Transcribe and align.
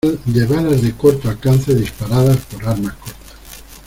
de 0.25 0.45
balas 0.47 0.81
de 0.81 0.93
corto 0.95 1.29
alcance, 1.29 1.75
disparadas 1.75 2.37
por 2.47 2.67
armas 2.67 2.95
cortas. 2.95 3.35